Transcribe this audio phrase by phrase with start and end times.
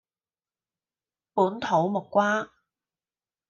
[1.35, 2.51] 本土木瓜